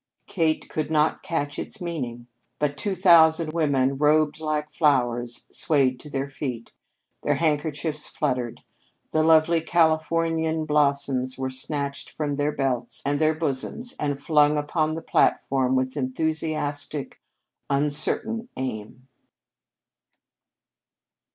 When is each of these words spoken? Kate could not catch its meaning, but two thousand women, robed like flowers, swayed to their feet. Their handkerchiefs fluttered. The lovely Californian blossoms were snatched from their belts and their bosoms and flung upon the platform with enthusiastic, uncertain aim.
Kate 0.25 0.67
could 0.67 0.89
not 0.89 1.21
catch 1.21 1.59
its 1.59 1.79
meaning, 1.79 2.25
but 2.57 2.75
two 2.75 2.95
thousand 2.95 3.53
women, 3.53 3.97
robed 3.97 4.39
like 4.39 4.67
flowers, 4.67 5.45
swayed 5.51 5.99
to 5.99 6.09
their 6.09 6.27
feet. 6.27 6.71
Their 7.21 7.35
handkerchiefs 7.35 8.07
fluttered. 8.09 8.63
The 9.11 9.21
lovely 9.21 9.61
Californian 9.61 10.65
blossoms 10.65 11.37
were 11.37 11.51
snatched 11.51 12.09
from 12.09 12.35
their 12.37 12.51
belts 12.51 13.03
and 13.05 13.19
their 13.21 13.35
bosoms 13.35 13.95
and 13.99 14.19
flung 14.19 14.57
upon 14.57 14.95
the 14.95 15.03
platform 15.03 15.75
with 15.75 15.95
enthusiastic, 15.95 17.21
uncertain 17.69 18.49
aim. 18.57 19.07